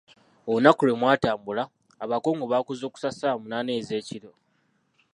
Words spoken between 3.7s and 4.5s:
ezeekiro.